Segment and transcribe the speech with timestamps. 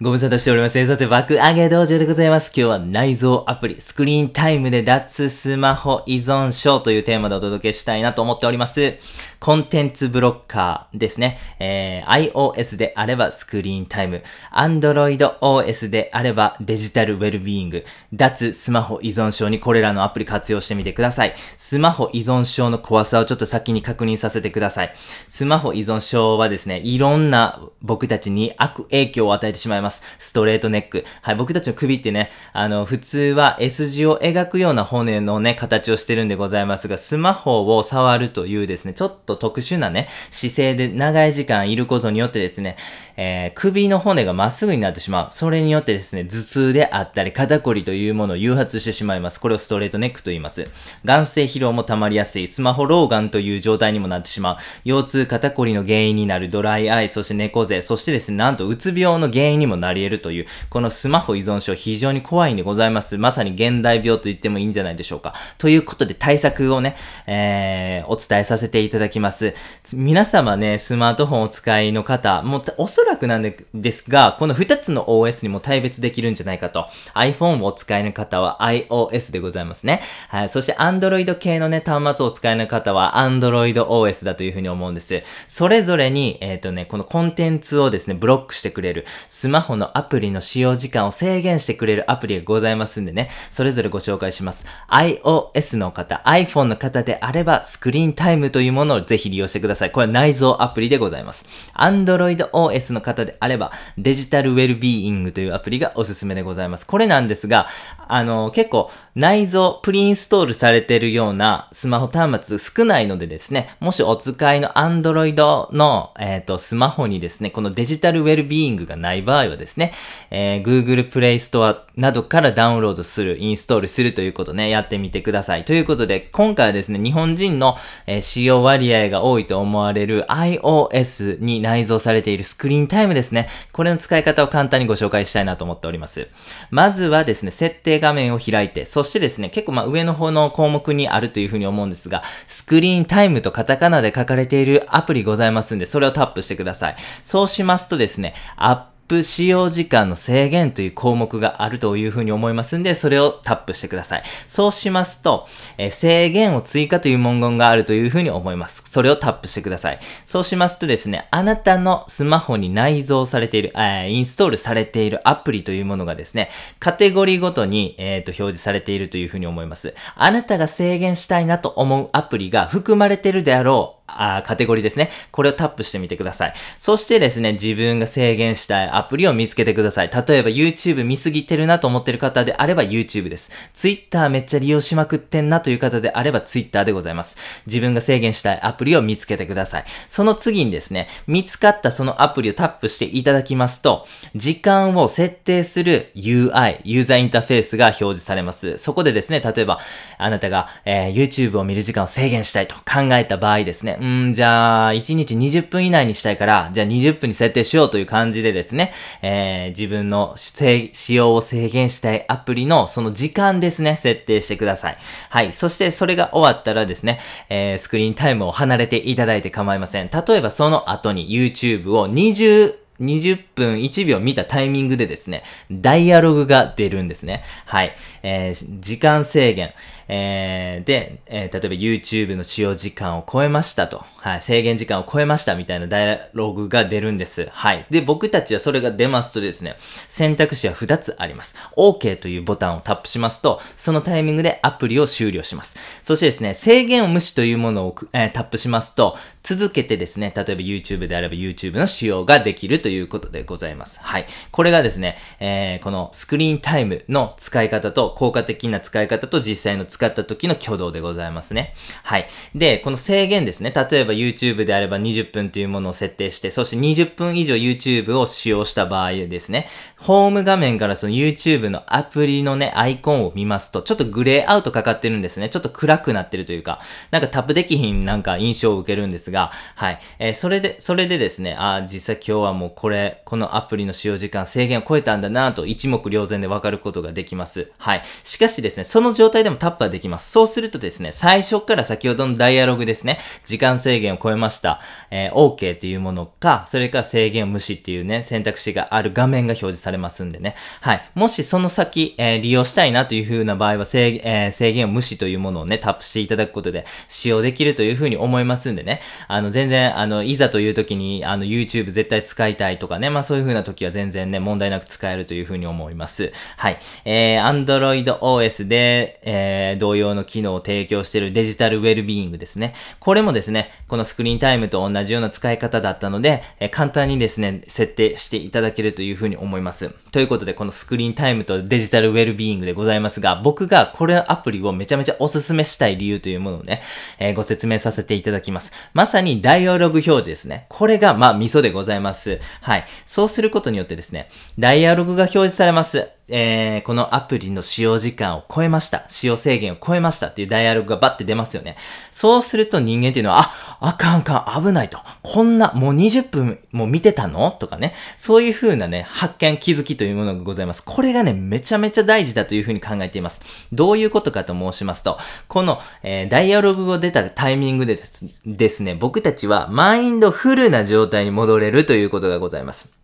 [0.00, 0.86] ご無沙汰しております。
[0.86, 2.52] さて、爆上げ道場でございます。
[2.54, 8.96] 今日は内蔵アプリ、スクリーンタイムで脱スマホ依存症というテーマでお届けしたいなと思っております。
[9.40, 11.40] コンテンツブロッカーですね。
[11.58, 14.22] えー、iOS であればスクリーンタイム、
[14.52, 21.34] Android OS であればデジタルウェルビーイング、脱スマホ依存症にこれらのアプリ活用してみてください。
[21.56, 24.94] スマホ依存症の怖さをちょっと先に確認させてください。
[25.28, 29.87] スマホ依存症はですね、いろんな僕たちに悪影響を与えてしまいます。
[29.88, 30.02] ます。
[30.18, 31.04] ストレートネック。
[31.22, 42.76] はい、僕たちの首ってね、あの、普通は S 字を描くような骨のね、形をしてるんでございますが、スマホを触るというですね、ちょっと特殊なね、姿勢で長い時間いることによってですね、
[43.16, 45.28] えー、首の骨がまっすぐになってしまう。
[45.32, 49.40] それによってですね、頭痛であったり、肩こりというものを誘発してしまいます。
[49.40, 50.68] これをストレートネックと言います。
[51.04, 52.46] 眼性疲労も溜まりやすい。
[52.46, 54.56] スマホ老眼という状態にもなってしまう。
[54.84, 63.18] 腰痛、肩こりの原因になるドライアイ、そして猫背、そしてですね、なんとうつ病の原因にもなり得るという、このスマホ依存症非常に怖いんでございます。
[63.18, 65.34] まさに現代病と言ってもいいんじゃないでしょうか。
[65.58, 69.54] ということで対策をね、えー、お伝えさせていただきます。
[69.92, 76.86] 皆様ね、スマートフォンをお使いの方、もうおそらくなんでですが、この2つの OS にも対別できるんじゃないかと。
[77.14, 80.02] iPhone をお使いの方は iOS でございますね。
[80.28, 80.48] はい。
[80.48, 85.22] そして Android 系のね、端末をお使いの方は Android OS だというふうに思うんです。
[85.46, 94.66] それぞれに、えっ、ー、とね、このコンテンツをですね、ブロックしてくれる、スマホのアプリの使用時間を制限してくれるアプリがございますんでね、それぞれご紹介します。
[94.88, 99.90] iOS の方、iPhone の方であれば、スクリーンタイムというものをぜひ利用してください。
[99.90, 101.46] これは内蔵アプリでございます。
[101.74, 106.86] Android OS の方であれば、デジタルウェルビーイングというアプリがおすすめでございます。
[106.86, 107.68] これなんですが、
[108.06, 119.92] あの、結構内蔵、プリインストールされてるようなスマホ端末少ないのでですね、もしお使いの Android の、えっ、ー、と、スマホにですね、このデジタルウェルビーイングがない場合はですね、
[120.30, 125.64] えー、Google Play Store などからダウンロードする、インストールするということね、やってみてください。
[125.64, 133.48] ということで、今回はですね、日本人の、えー、使用割合が多いと思われる iOS に内蔵されているスクリーンタイムですね。
[133.72, 136.28] これの使い方を簡単にご紹介したいなと思っております。
[136.70, 146.96] まずはですね、設定画面を開いて、そしてですね、結構まあ上の方の項目にあるというふうに思うんですが、スクリーンタイムとカタカナで書かれているアプリございますんで、それをタップしてください。
[147.22, 154.22] そうしますとですね、アップ使用時間の制限という項目があるというふうに思いますんで、それをタップしてください。
[154.46, 155.48] そうしますと、
[155.78, 158.84] え、制限を追加という文言があるというふうに思います。
[158.86, 160.00] それをタップしてください。
[160.24, 169.94] そうしますとですね、あなたのスマホに内蔵されている、え、インストールされているアプリというものがですね、カテゴリーごとに、えー、と表示されているというふうに思います。
[170.16, 175.10] あなたが制限したいなと思うアプリが含まれているであろうあカテゴリーですね。
[175.30, 176.54] これをタップしてみてください。
[176.78, 180.10] そしてですね、自分が制限したいアプリを見つけてください。
[180.10, 183.50] 例えば YouTube 見すぎてるなと思ってる方であれば YouTube です。
[183.74, 187.36] Twitter めっちゃ利用しまくってんなという方であれば Twitter でございます。
[187.66, 189.84] 自分が制限したいアプリを見つけてください。
[190.08, 198.78] その次にですね、見つかったそのアプリをタップしていただきますと、時間を設定する UI、ユーザーインターフェースが表示されます。
[198.78, 199.78] そこでですね、例えば、
[200.16, 208.92] あなたが、えー、YouTube を見る時間を制限したいと考えた場合ですね、うん、じゃあ、1日20分以内にしたいから、じゃあ20分に設定しようという感じでですね、
[209.22, 214.98] えー、自分の使用を制限したいアプリのその時間ですね、設定してください。
[215.30, 215.52] はい。
[215.52, 220.10] そしてそれが終わったらですね、えー、スクリーンタイムを離れていただいて構いません。
[220.10, 227.44] 例えばその後に YouTube を20 20分1秒見たタイミングでですね、ダイアログが出るんですね。
[227.64, 227.96] はい。
[228.22, 229.72] えー、時間制限。
[230.08, 234.04] えー、で、えー、例えば YouTube の使用時間を超えましたと。
[234.16, 234.40] はい。
[234.40, 237.48] 制限時間を超えましたみたいなダイアログが出るんです。
[237.52, 237.84] はい。
[237.90, 239.76] で、僕たちはそれが出ますとですね、
[240.08, 241.54] 選択肢は2つあります。
[241.76, 245.76] OK というボタンをタップしますと、そのタイミングでアプリを終了します。
[246.02, 254.00] そしてですね、制限を無視というものを、えー、タップしますと、続けてですね、例えば YouTube であれば YouTube の使用ができるということでございます。
[254.00, 254.26] はい。
[254.50, 261.74] これがですね、えー、このスクリーンタイムの使い方と、効果的な使い方と実際の使い方使った時の挙動でございますね。
[262.04, 262.28] はい。
[262.54, 263.72] で、この制限ですね。
[263.74, 269.66] 例えば YouTube であれば20分というものを設定して、そして20分以上 YouTube を使用した場合ですね、
[269.96, 275.48] ホーム画面からその YouTube のアプリのね、アイコンを見ますと、ちょっとグレーアウトかかってるんですね。
[275.48, 276.80] ちょっと暗くなってるというか、
[277.10, 280.00] なんかタップできひんなんか印象を受けるんですが、はい。
[280.20, 287.72] えーそれで、それでですね、あー実際今日はもうこれ、このアプリの使用時間制限を超えたんだなと一目瞭然でわかることができます。
[287.78, 288.04] はい。
[288.22, 290.30] しかしですね、その状態でもタップはができます。
[290.30, 294.80] そうするとですね、最初から先ほどのダイアログですね、時間制限を超えました、
[295.10, 300.54] えー OK っていうものか、それか制限無視っていうね、選択肢がある画面が表示されますんでね。
[300.80, 301.10] はい。
[301.14, 309.00] もしその先、えー利用したいなという風な場合は制,、えー制限無視というものをね、タップしていただくことで使用できるという風に思いますんでね。
[309.28, 316.32] あの、全然、あの、いざという時に、あの、YouTube 絶対使いたいとかね、まあそういう風な時は全然ね、問題なく使えるという風に思います。
[316.56, 316.78] はい。
[317.04, 322.74] えー、Android OS で、えー、同様の機能を提供しているデジタルウェルビーイングですね。
[323.00, 329.90] これもですね、このスクリーンタイムと同じような使い方だったので、えー簡単にですね、設定していただけるという風に思います。
[330.12, 336.82] ということで、このスクリーンタイムとデジタルウェルビーイングでございますが、僕がこれアプリをめちゃめちゃおすすめしたい理由というものをね、
[337.18, 338.72] えーご説明させていただきます。
[338.94, 340.66] まさにダイアログ表示ですね。
[340.68, 342.38] これが、まあ、ミソでございます。
[342.60, 342.86] はい。
[343.06, 344.28] そうすることによってですね、
[344.58, 346.17] ダイアログが表示されます。
[346.30, 349.04] えー、このアプリの使用時間を超えました。
[349.08, 351.76] 使用制限を超えましたっていうダイアログがバッて出ますよね。
[352.12, 354.98] そうすると人間っていうのは、あ、あかんあかん、危ないと。
[355.22, 357.50] こんな、もう20分も見てたの？
[357.52, 357.94] とかね。
[358.16, 360.82] そういう風なね、発見、気づきというものがございます。
[360.84, 363.42] これがね、めちゃめちゃ大事だという風に考えています。
[363.72, 372.97] どういうことかと申しますと、この、えーダイアログが出たタイミングでですですね、僕たちはマインドフルな状態に戻れるということがございます。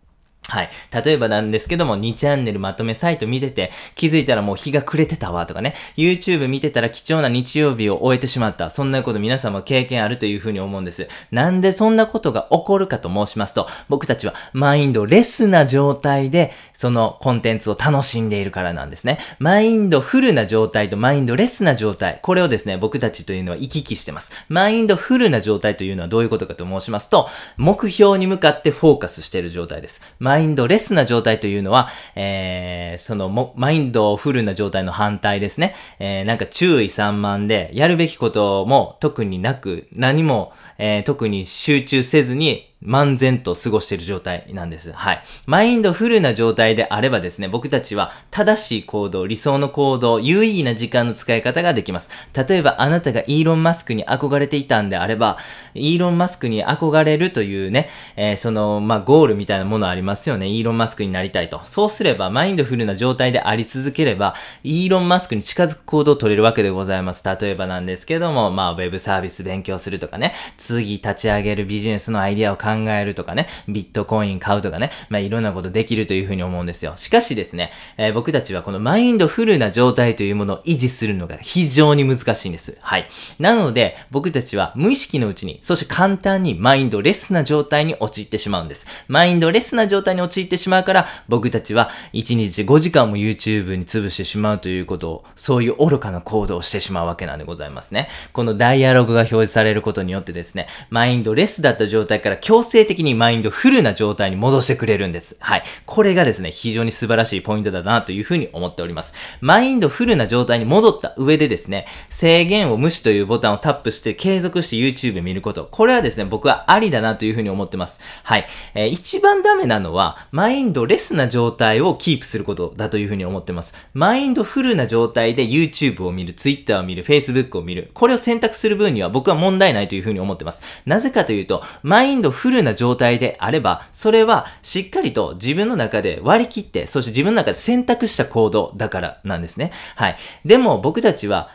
[0.47, 0.69] はい。
[1.03, 8.69] 例えばなんですけども、2チャンネルまとめサイト見てて、気づいたらもう日が暮れてたわとかね、YouTube 見てたら貴重な日曜日を終えてしまった。
[8.69, 11.07] そんなこと皆さんも経験あるというふうに思うんです。
[11.31, 19.17] なんでそんなことが起こるかと申しますと、僕たちはマインドレスな状態で、そのコンテンツを楽しんでいるからなんですね。
[19.39, 22.19] マインドフルな状態とマインドレスな状態。
[22.21, 24.31] これをですね、僕たちというのは行き来してます。
[24.47, 27.27] マインドフルな状態というのはどういうことかと申しますと、
[27.57, 30.01] 目標に向かってフォーカスしている状態です。
[30.35, 35.75] マインドレスな状態というのは、えー、そのも、マインドフルな状態の反対ですね。
[35.97, 44.93] えー、なんか注意散漫で、やるべきことも特になく、何も、えー、特に集中せずに、漫然と過ごしている状態なんです。
[44.93, 45.23] はい。
[45.45, 52.09] マインドフルな状態であればですね、僕たちは正しい行動、理想の行動、有意義な時間の使い方ができます。
[52.47, 55.37] 例えばあなたがイーロン・マスクに憧れていたんであれば、
[55.73, 60.47] イーロン・マスクに憧れるというね、えーその、まあ、ゴールみたいなものありますよね。
[60.47, 61.61] イーロン・マスクになりたいと。
[61.63, 67.23] そうすれば、マインドフルな状態であり続ければ、イーロン・マスクに近づく行動を取れるわけでございます。
[67.25, 76.93] 例えばなんですけども、まあ、ウェブサービス勉強するとかね、次立ち上げるビジネスのアイディアを考えるとかね、ビットコイン買うとかね、まあ、いろんなことできるというふうに思うんですよ。
[76.95, 82.77] しかしですね、えー僕たちはこのマインドフルな状態というものを維持するのが非常に難しいんです。
[82.79, 83.09] はい。
[83.39, 88.87] なので、僕たちは無意識のうちに、そして簡単にマインドレスな状態に陥ってしまうんです。
[89.09, 98.07] マインドレスな状態に陥ってしまうから、僕たちは1日5時間も YouTube に潰してしまうということを、そういう愚かな行動をしてしまうわけなんでございますね。
[98.31, 105.37] このダイアログが表示されることによってですね、マインドレスだった状態から強制的にマインドフルな状態に戻してくれるんです。
[105.39, 105.63] はい。
[105.85, 109.13] これがですね、非常に素晴らしいポイントだなというふうに思っております。
[109.39, 115.67] マインドフルな状態に戻った上でですね、制限を無視というボタンをタップして継続して YouTube 見ること。
[115.71, 117.99] これはですね、僕はありだなというふうに思ってます。
[118.23, 118.47] はい。
[118.73, 123.73] えー一番ダメなのは、マインドレスな状態をキープすることだというふうに思ってます。
[123.93, 127.91] マインドフルな状態で YouTube を見る、Twitter を見る、Facebook を見る。
[127.93, 130.61] これを選択する分には僕は問題ないというふうに思ってます。
[130.85, 139.71] なぜかというと、マインドフルフルな状態であれば、それはしっかりと自分の中で割り切って、そして自分の中で選択した行動だからなんですね。
[139.95, 140.17] はい。
[140.45, 141.49] でも僕たちは、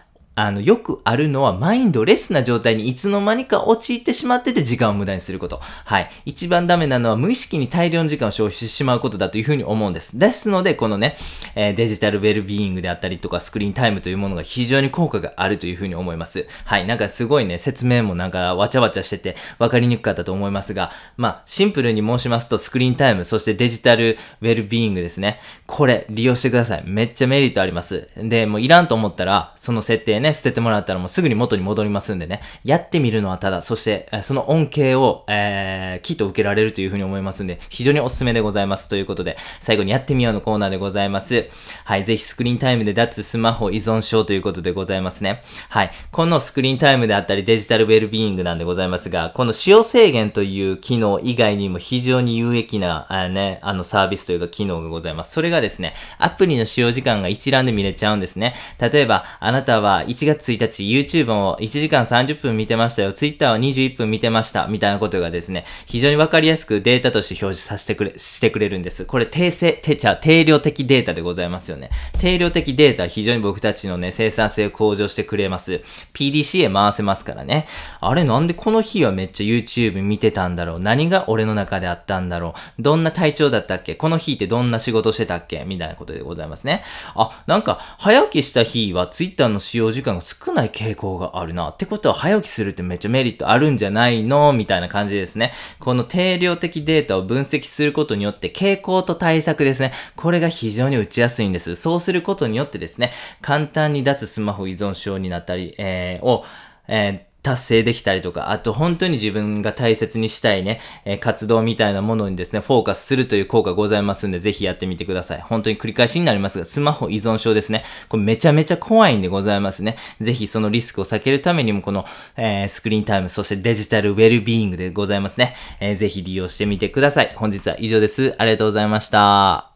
[0.47, 5.61] あの、よくあるのはマインドレスな状態にいつの間にか陥ってしまってて時間を無駄にすること。
[5.85, 6.11] はい。
[6.25, 10.19] 一番ダメなのは無意識に大量の時間を消費してしまうことだというふうに思うんです。
[10.19, 11.17] ですので、このね、
[11.55, 16.47] えーデジタルウェルビーイングであったりとかスクリーンタイムというものが非常に効果があるというふうに思います。
[16.65, 16.87] はい。
[16.87, 25.41] なんかすごいね、説明もなんかわちゃわちゃしてて分かりにくかったと思いますが、まあ、シンプルに申しますとスクリーンタイム、そしてデジタルウェルビーイングですね。
[25.67, 26.83] これ利用してください。
[26.87, 28.09] めっちゃメリットあります。
[28.17, 38.89] で、もういらんと思ったら、その設定ね、捨ててもらったらもうすぐに元に戻りますんでね、やってみるのはただ、そして、えその恩恵を、えー、きっと受けられるというふうに思いますんで、非常におすすめでございます。
[38.89, 41.49] ということで、最後にやってみようのコーナーでございます。
[41.85, 45.43] はい、ぜひスクリーンタイムで脱スマホ依存症ということでございますね。
[45.69, 55.33] はい、このスクリーンタイムであったりデジタルウェルビーイングなんでございますが、この使用制限という機能以外にも非常に有益な、あね、あのサービスというか機能がございます。
[55.33, 58.55] それがですね、アプリの使用時間が一覧で見れちゃうんですね。
[58.79, 63.15] 例えば、あなたは1 1月1日 YouTube を1時間30分見てましたよ。
[63.15, 64.67] Twitter は21分見てました。
[64.67, 69.07] みたいなことがですね、非常にわかりやすくデータとして表示させてくれ、してくれるんです。
[69.07, 71.89] これ定性、てちゃ、定量的データでございますよね。
[72.19, 75.81] 定量的データ非常に僕たちのね、生産性を向上してくれます。
[76.13, 77.67] PDC へ回せますからね。
[78.03, 80.81] あれなんでこの日はめっちゃ YouTube 見てたんだろう？
[80.81, 82.83] 何が俺の中であったんだろう？
[82.83, 83.95] どんな体調だったっけ？
[83.95, 85.65] この日ってどんな仕事してたっけ？
[85.65, 86.85] みたいなことでございますね。
[87.15, 91.69] あ、なんか、早起きした日は Twitter の使用時時間が少ない傾向があるな。
[91.69, 94.53] ってことは早起きするってめっちゃメリットあるんじゃないの？
[94.53, 95.53] みたいな感じですね。
[95.79, 99.93] この定量的データを分析することによって傾向と対策ですね。
[100.17, 101.77] これが非常に打ちやすいんです。
[101.77, 106.45] そうすることによってですね、簡単に脱スマホ依存症になったり、えー、を、
[106.89, 115.41] えー達成できたりとか、あと本当に自分が大切にしたいね、えー、活動みたいなものにですね、フォーカスするという効果ございますんで、ぜひやってみてください。
[115.41, 117.85] 本当に繰り返しになりますが、スマホ依存症ですね。
[118.09, 119.97] これめちゃめちゃ怖いんでございますね。
[120.21, 122.05] ぜひそのリスクを避けるためにも、この、
[122.37, 125.55] えー、スクリーンタイム、そしてデジタルウェルビーイングでございますね。
[125.81, 127.33] えー、ぜひ利用してみてください。
[127.37, 128.35] 本日は以上です。
[128.39, 129.70] ありがとうございました。